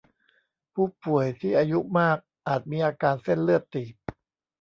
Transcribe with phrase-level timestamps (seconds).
[0.73, 2.17] ผู้ป่วยที่อายุมาก
[2.47, 3.95] อาจมีอาการเส้นเลือดตีบ